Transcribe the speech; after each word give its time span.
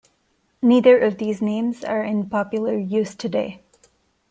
Neither 0.63 0.97
of 0.97 1.19
these 1.19 1.43
names 1.43 1.83
are 1.83 2.03
in 2.03 2.27
popular 2.27 2.75
use 2.75 3.13
today. 3.13 3.61